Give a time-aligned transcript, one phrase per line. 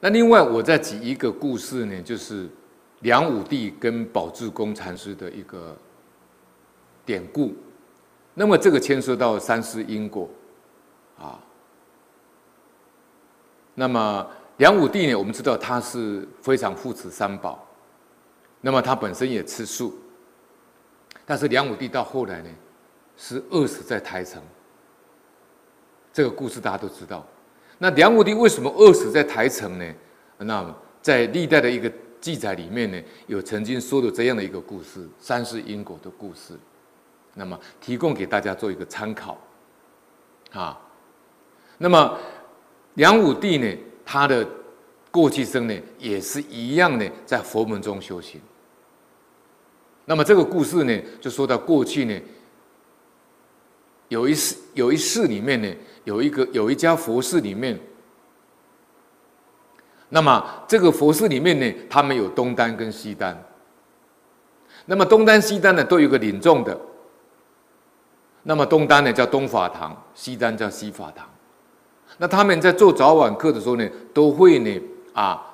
[0.00, 2.48] 那另外，我再举一个故事呢，就是
[3.00, 5.76] 梁武帝跟宝志公禅师的一个
[7.04, 7.52] 典故。
[8.34, 10.28] 那么这个牵涉到三世因果
[11.18, 11.40] 啊。
[13.74, 14.24] 那么
[14.58, 17.66] 梁武帝呢，我们知道他是非常护持三宝，
[18.60, 19.98] 那么他本身也吃素，
[21.26, 22.50] 但是梁武帝到后来呢，
[23.16, 24.40] 是饿死在台城。
[26.12, 27.26] 这个故事大家都知道。
[27.78, 29.94] 那梁武帝为什么饿死在台城呢？
[30.38, 36.54] 那么在历代的一个记载里面呢，有曾经说的这样的一个故事，三世因果的故事。
[37.34, 39.38] 那么提供给大家做一个参考，
[40.50, 40.78] 啊。
[41.78, 42.18] 那么
[42.94, 44.44] 梁武帝呢，他的
[45.12, 48.40] 过去生呢，也是一样呢在佛门中修行。
[50.04, 52.20] 那么这个故事呢，就说到过去呢，
[54.08, 55.72] 有一寺有一寺里面呢。
[56.04, 57.78] 有一个有一家佛寺里面，
[60.08, 63.38] 那么这个佛寺里面呢，他们有东单跟西单。
[64.86, 66.80] 那么东单西单呢，都有个领众的。
[68.44, 71.28] 那么东单呢叫东法堂，西单叫西法堂。
[72.16, 74.80] 那他们在做早晚课的时候呢，都会呢
[75.12, 75.44] 啊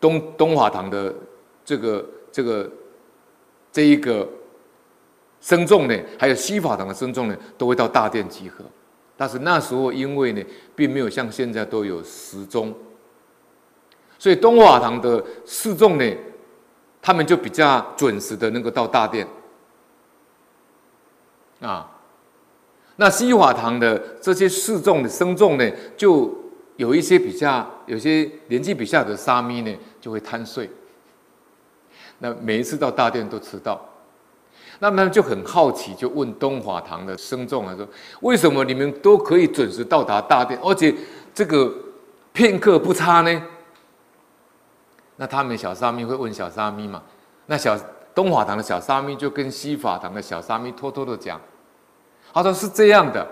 [0.00, 1.14] 东东法堂的
[1.66, 2.70] 这个这个
[3.70, 4.26] 这一个
[5.42, 8.64] 僧众呢，还有西法堂的僧众呢，都会到大殿集合。
[9.16, 10.42] 但是那时候，因为呢，
[10.74, 12.72] 并没有像现在都有时钟，
[14.18, 16.16] 所以东华堂的示众呢，
[17.02, 19.26] 他们就比较准时的能够到大殿
[21.60, 21.90] 啊。
[22.94, 26.32] 那西华堂的这些示众的僧众呢，就
[26.76, 30.70] 有一些比较有些年纪比较的沙弥呢，就会贪睡。
[32.18, 33.84] 那每一次到大殿都迟到。
[34.82, 37.86] 那么就很好奇，就问东华堂的僧众啊，说
[38.20, 40.92] ：“为什么你们都可以准时到达大殿，而且
[41.32, 41.72] 这个
[42.32, 43.42] 片刻不差呢？”
[45.14, 47.00] 那他们小沙弥会问小沙弥嘛？
[47.46, 47.78] 那小
[48.12, 51.40] 东华堂的小沙弥就跟西法堂的小沙弥偷偷的讲，
[52.34, 53.24] 他说：“是这样的，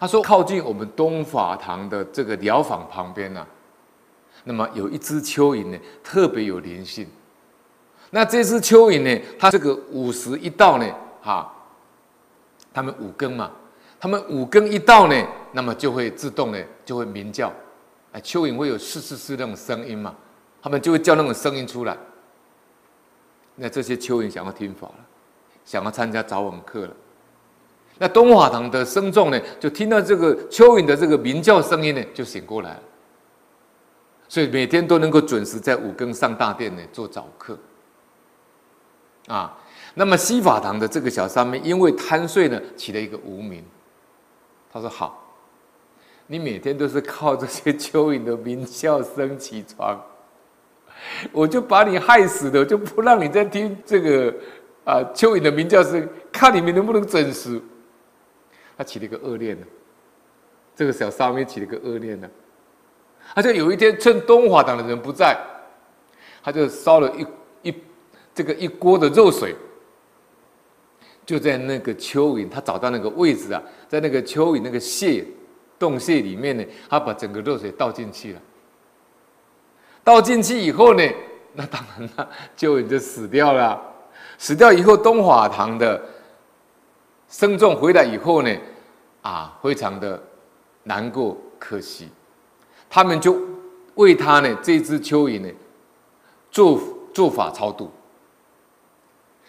[0.00, 3.46] 他说靠近我们东法堂的这个寮房旁边呢、啊，
[4.44, 7.06] 那么有一只蚯蚓呢，特别有灵性。”
[8.10, 9.22] 那这只蚯蚓呢？
[9.38, 10.86] 它这个午时一到呢，
[11.20, 11.52] 哈，
[12.72, 13.50] 他们五更嘛，
[13.98, 17.52] 他们五更一到呢，那么就会自动呢，就会鸣叫，
[18.12, 20.14] 哎，蚯蚓会有嘶嘶嘶那种声音嘛，
[20.62, 21.96] 他们就会叫那种声音出来。
[23.56, 25.04] 那这些蚯蚓想要听法了，
[25.64, 26.94] 想要参加早晚课了。
[27.98, 32.82] 那东华堂的僧众呢，就听到这个蚯蚓的这个鸣叫声音呢，就醒过来了。
[34.28, 37.58] 所以每天都能够准时在五更上大殿呢做早课。
[39.26, 39.58] 啊，
[39.94, 43.64] 那么西法堂的这个小沙弥因为贪睡呢，起了一个无名。
[44.72, 45.34] 他说：“好，
[46.26, 50.00] 你每天都是靠这些蚯蚓的鸣叫声起床，
[51.32, 54.32] 我就把你害死了，就不让你再听这个
[54.84, 57.60] 啊蚯蚓的鸣叫声，看你们能不能准时。”
[58.78, 59.66] 他起了一个恶念呢，
[60.76, 62.28] 这个小沙弥起了一个恶念呢，
[63.34, 65.36] 他就有一天趁东华堂的人不在，
[66.44, 67.26] 他就烧了一。
[68.36, 69.56] 这个一锅的肉水，
[71.24, 75.24] 就在那个蚯蚓，他找到那个位置啊，在那个蚯蚓那个穴
[75.78, 78.40] 洞穴里面呢，他把整个肉水倒进去了。
[80.04, 81.02] 倒进去以后呢，
[81.54, 83.80] 那当然了，蚯蚓就死掉了。
[84.36, 85.98] 死掉以后，东华堂的
[87.28, 88.54] 僧众回来以后呢，
[89.22, 90.22] 啊，非常的
[90.82, 92.10] 难过，可惜，
[92.90, 93.34] 他们就
[93.94, 95.48] 为他呢这只蚯蚓呢
[96.50, 96.78] 做
[97.14, 97.90] 做法超度。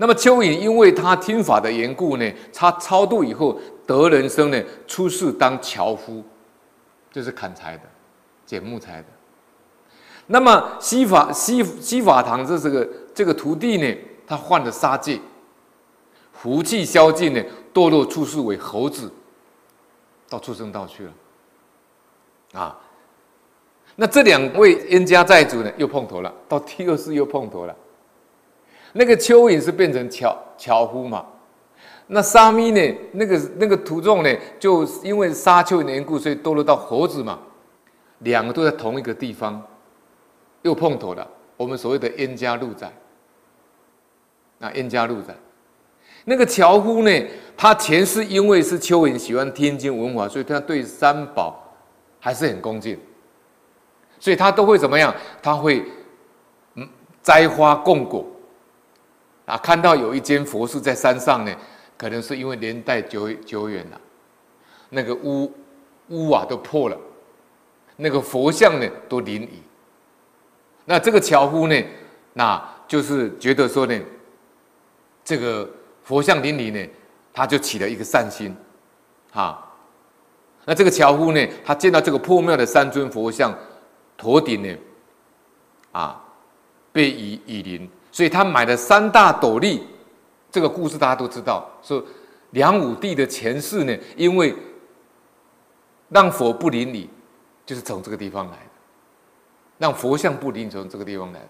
[0.00, 6.22] 那么蚯蚓因为他听法的缘故呢，他超度以后得人生呢，出世当樵夫，
[7.10, 7.82] 就是砍柴的，
[8.46, 9.06] 捡木材的。
[10.28, 15.20] 那么西法西西法堂这这个这个徒弟呢，他犯了杀戒，
[16.32, 17.42] 福气消尽呢，
[17.74, 19.10] 堕落出世为猴子，
[20.28, 21.12] 到畜生道去了。
[22.52, 22.78] 啊，
[23.96, 27.74] 那这两位冤家债主呢，又碰头了，到第二世又碰头了。
[28.92, 31.24] 那个蚯蚓是变成樵樵夫嘛？
[32.08, 32.98] 那沙弥呢？
[33.12, 34.34] 那个那个徒众呢？
[34.58, 37.38] 就因为沙丘的缘故，所以堕落到猴子嘛。
[38.20, 39.62] 两个都在同一个地方，
[40.62, 41.28] 又碰头了。
[41.56, 42.90] 我们所谓的冤家路窄。
[44.58, 45.34] 那冤家路窄，
[46.24, 47.26] 那个樵夫呢？
[47.56, 51.62] 他前世因为是蚯蚓，喜欢天经闻法，所以他对三宝
[52.18, 52.98] 还是很恭敬。
[54.18, 55.14] 所以他都会怎么样？
[55.42, 55.84] 他会
[56.74, 56.88] 嗯
[57.22, 58.26] 摘花供果。
[59.48, 61.56] 啊，看到有一间佛寺在山上呢，
[61.96, 63.98] 可能是因为年代久久远了，
[64.90, 65.50] 那个屋
[66.08, 66.96] 屋瓦都破了，
[67.96, 69.48] 那个佛像呢都临沂，
[70.84, 71.82] 那这个樵夫呢，
[72.34, 73.98] 那就是觉得说呢，
[75.24, 75.66] 这个
[76.04, 76.86] 佛像林里呢，
[77.32, 78.54] 他就起了一个善心，
[79.32, 79.64] 哈。
[80.66, 83.56] 那这个樵夫呢，他见到这个破庙的三尊佛像，
[84.18, 84.78] 头顶呢，
[85.92, 86.22] 啊，
[86.92, 89.86] 被雨雨淋，所以他买了三大斗笠。
[90.50, 92.02] 这个故事大家都知道，说
[92.50, 94.54] 梁武帝的前世呢，因为
[96.08, 97.08] 让佛不淋雨，
[97.66, 98.70] 就是从这个地方来的，
[99.76, 101.40] 让佛像不淋，从这个地方来。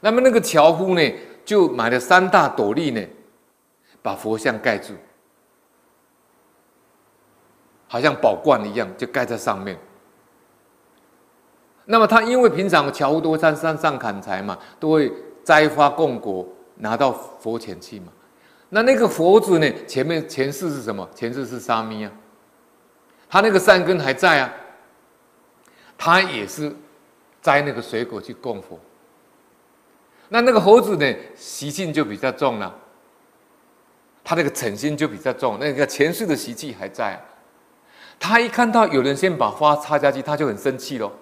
[0.00, 1.12] 那么那个樵夫呢，
[1.46, 3.02] 就买了三大斗笠呢，
[4.02, 4.92] 把佛像盖住，
[7.88, 9.78] 好像宝冠一样，就盖在上面。
[11.84, 15.12] 那么他因为平常樵夫都会在山上砍柴嘛，都会
[15.44, 16.46] 摘花供果。
[16.76, 18.06] 拿到佛前去嘛？
[18.70, 19.72] 那那个佛子呢？
[19.86, 21.08] 前面前世是什么？
[21.14, 22.10] 前世是沙弥啊，
[23.28, 24.52] 他那个善根还在啊。
[25.96, 26.74] 他也是
[27.40, 28.80] 摘那个水果去供佛。
[30.28, 31.14] 那那个猴子呢？
[31.36, 32.74] 习性就比较重了，
[34.24, 35.58] 他那个嗔心就比较重。
[35.60, 37.20] 那个前世的习气还在啊。
[38.18, 41.12] 他一看到有人先把花插下去，他就很生气喽。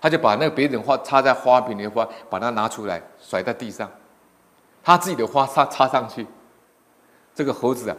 [0.00, 3.90] 他就把那个别人花插在花瓶里的花，把它拿出来甩在地上。
[4.82, 6.26] 他自己的花插插上去，
[7.34, 7.96] 这个猴子啊，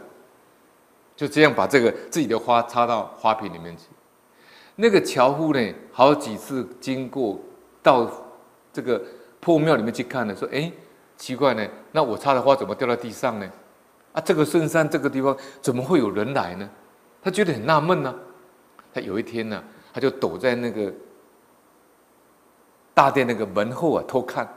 [1.14, 3.84] 就这样把这个自己的花插到花瓶里面去。
[4.74, 7.40] 那个樵夫呢，好几次经过
[7.82, 8.10] 到
[8.72, 9.00] 这个
[9.38, 10.72] 破庙里面去看呢，说：“哎，
[11.16, 13.48] 奇怪呢，那我插的花怎么掉到地上呢？
[14.12, 16.68] 啊，这个深山这个地方怎么会有人来呢？”
[17.22, 18.12] 他觉得很纳闷呢。
[18.92, 19.62] 他有一天呢，
[19.94, 20.92] 他就躲在那个
[22.94, 24.48] 大殿那个门后啊偷看，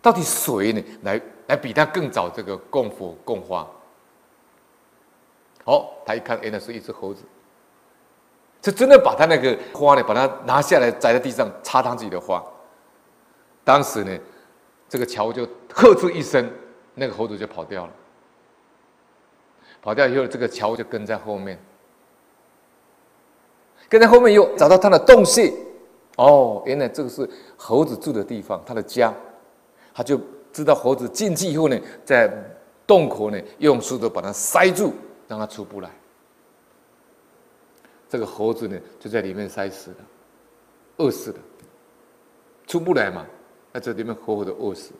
[0.00, 1.20] 到底谁呢来？
[1.48, 3.66] 来比他更早这个供佛供花，
[5.64, 7.24] 哦，他一看，原来是一只猴子，
[8.62, 12.42] 就真的把他那个花呢，把它拿下来栽在地上，插上自己的花。
[13.64, 14.18] 当时呢，
[14.88, 16.48] 这个乔就喝出一声，
[16.94, 17.92] 那个猴子就跑掉了。
[19.82, 21.58] 跑掉以后，这个乔就跟在后面，
[23.88, 25.52] 跟在后面又找到他的洞穴。
[26.24, 29.12] 哦，原来这个是猴子住的地方，他的家，
[29.94, 30.20] 他就。
[30.52, 32.30] 知道猴子进去以后呢，在
[32.86, 34.92] 洞口呢，用石头把它塞住，
[35.26, 35.90] 让它出不来。
[38.06, 39.96] 这个猴子呢，就在里面塞死了，
[40.98, 41.38] 饿死了，
[42.66, 43.26] 出不来嘛，
[43.72, 44.92] 在这里面活活的饿死。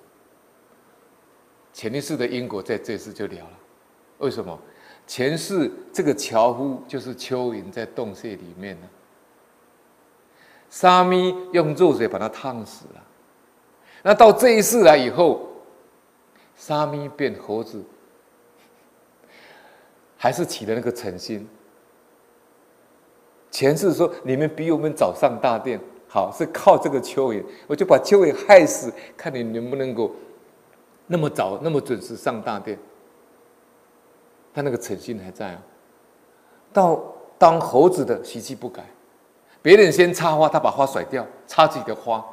[1.75, 3.59] 前一世的因果在这世就了了，
[4.21, 4.59] 为什么？
[5.07, 8.89] 前世这个樵夫就是蚯蚓在洞穴里面呢，
[10.73, 13.03] 沙弥用热水把它烫死了。
[14.03, 15.47] 那到这一世来以后，
[16.57, 17.85] 沙弥变猴子，
[20.17, 21.47] 还是起了那个嗔心。
[23.51, 25.79] 前世说你们比我们早上大殿，
[26.09, 30.11] 好是靠这个蚯蚓，我就把蚯蚓害死，看你能不能够
[31.07, 32.79] 那么早那么准时上大殿。
[34.55, 35.63] 他那个嗔心还在啊。
[36.73, 36.99] 到
[37.37, 38.83] 当猴子的习气不改，
[39.63, 42.25] 别人先插花，他把花甩掉，插自己的花。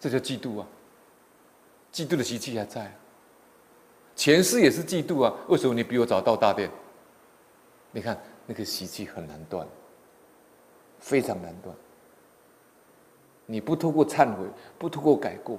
[0.00, 0.66] 这叫嫉妒啊！
[1.92, 2.92] 嫉妒的习气还在啊。
[4.16, 5.32] 前世也是嫉妒啊。
[5.48, 6.70] 为什么你比我早到大殿？
[7.92, 9.66] 你看那个习气很难断，
[10.98, 11.74] 非常难断。
[13.44, 14.46] 你不透过忏悔，
[14.78, 15.58] 不透过改过，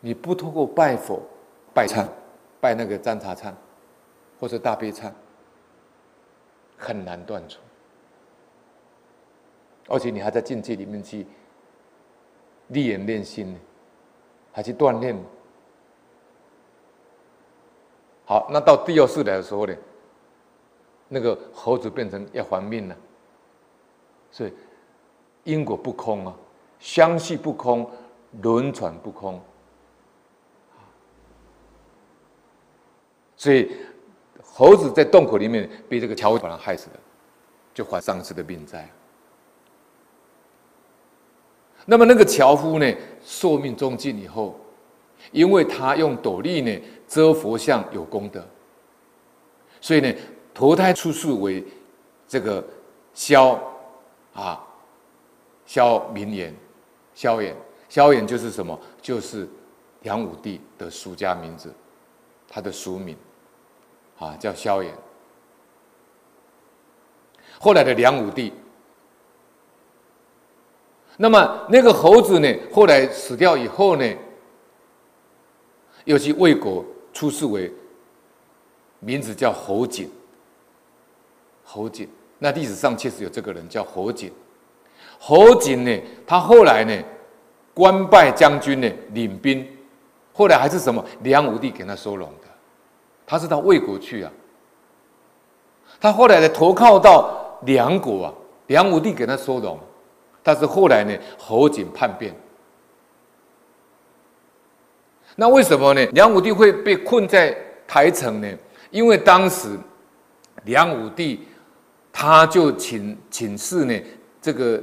[0.00, 1.22] 你不透过拜佛、
[1.72, 2.06] 拜忏、
[2.60, 3.54] 拜那个占茶忏，
[4.40, 5.12] 或者大悲忏，
[6.78, 7.58] 很难断除。
[9.88, 11.26] 而且你还在境界里面去
[12.68, 13.58] 历演练心呢，
[14.52, 15.18] 还去锻炼。
[18.26, 19.74] 好，那到第二世来的时候呢，
[21.08, 22.96] 那个猴子变成要还命了，
[24.30, 24.52] 所以
[25.44, 26.36] 因果不空啊，
[26.78, 27.90] 相续不空，
[28.42, 29.40] 轮转不空，
[33.34, 33.74] 所以
[34.58, 36.96] 猴子在洞口里面被这个樵夫把他害死了，
[37.72, 38.90] 就还上次的命债。
[41.86, 44.58] 那么那个樵夫呢，寿命终尽以后，
[45.30, 48.44] 因为他用斗笠呢遮佛像有功德，
[49.80, 50.12] 所以呢
[50.52, 51.64] 投胎出世为
[52.26, 52.66] 这个
[53.14, 53.62] 萧
[54.34, 54.60] 啊
[55.66, 56.52] 萧明言，
[57.14, 57.54] 萧衍，
[57.88, 58.76] 萧衍就是什么？
[59.00, 59.48] 就是
[60.02, 61.72] 梁武帝的俗家名字，
[62.48, 63.16] 他的俗名
[64.18, 64.88] 啊叫萧衍。
[67.60, 68.52] 后来的梁武帝。
[71.20, 72.48] 那么那个猴子呢？
[72.72, 74.16] 后来死掉以后呢，
[76.04, 77.72] 又去魏国出世为
[79.00, 80.08] 名字叫侯景。
[81.64, 82.08] 侯景，
[82.38, 84.32] 那历史上确实有这个人叫侯景。
[85.18, 87.04] 侯景呢，他后来呢，
[87.74, 89.66] 官拜将军呢，领兵，
[90.32, 92.47] 后来还是什么梁武帝给他收拢的，
[93.30, 94.32] 他是到魏国去啊，
[96.00, 98.32] 他后来呢投靠到梁国啊，
[98.68, 99.78] 梁武帝给他收拢，
[100.42, 102.34] 但是后来呢，侯景叛变，
[105.36, 106.02] 那为什么呢？
[106.12, 107.54] 梁武帝会被困在
[107.86, 108.48] 台城呢？
[108.90, 109.78] 因为当时
[110.64, 111.46] 梁武帝
[112.10, 113.94] 他就请请示呢，
[114.40, 114.82] 这个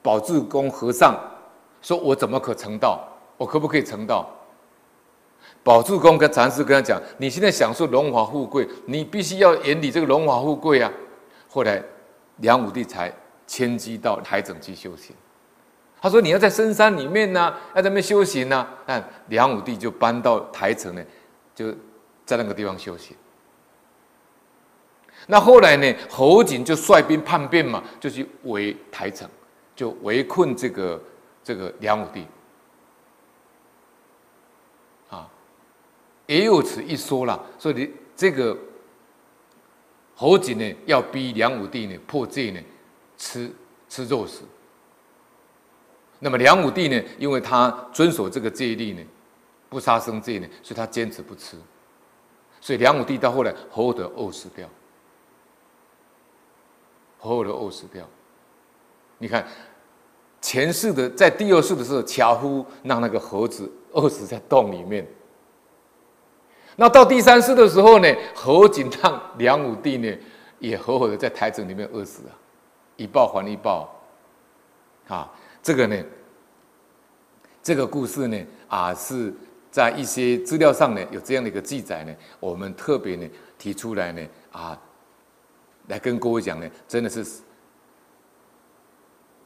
[0.00, 1.14] 宝志公和尚
[1.82, 3.06] 说：“我怎么可成道？
[3.36, 4.26] 我可不可以成道？”
[5.64, 10.90] 宝柱公跟禅师跟他讲：“你现在享受荣华富贵，你必须要远离这个荣华富贵啊。”
[11.48, 11.82] 后来
[12.38, 13.12] 梁武帝才
[13.46, 15.14] 迁居到台整去修行。
[16.00, 21.04] 他说：“你要在深山里面呢、啊，要在那边修行呢、啊。”但梁武帝就搬到台城呢，
[21.54, 21.72] 就
[22.26, 23.16] 在那个地方修行。
[25.28, 25.94] 那后来呢？
[26.10, 29.28] 侯景就率兵叛变嘛，就去围台城，
[29.76, 31.00] 就围困这个
[31.44, 32.26] 这个梁武帝。
[36.32, 37.38] 也有此一说啦。
[37.58, 38.56] 所以你这个
[40.14, 42.60] 侯景呢，要逼梁武帝呢破戒呢，
[43.16, 43.50] 吃
[43.88, 44.42] 吃肉食。
[46.18, 49.02] 那么梁武帝呢，因为他遵守这个戒律呢，
[49.68, 51.56] 不杀生戒呢，所以他坚持不吃。
[52.60, 54.68] 所以梁武帝到后来活得饿死掉。
[57.18, 58.08] 活活的饿死掉。
[59.18, 59.46] 你看，
[60.40, 65.06] 前世的在第二世的时候，樵夫让那个猴子饿死在洞里面。
[66.76, 70.12] 那到第三世的时候呢，侯景让梁武帝呢
[70.58, 72.30] 也活活的在台城里面饿死了，
[72.96, 73.88] 一报还一报。
[75.08, 75.30] 啊，
[75.62, 76.02] 这个呢，
[77.62, 79.34] 这个故事呢啊是
[79.70, 84.80] 在一些资料上呢有这样的一个记载呢，我们特别呢提出来呢啊。
[85.88, 87.26] 来跟各位讲呢，真的是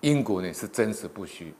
[0.00, 1.52] 因果呢是真实不虚。